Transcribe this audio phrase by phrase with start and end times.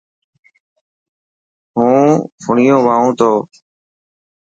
[1.75, 2.09] هون
[2.43, 3.31] فڻنيون وائون تو.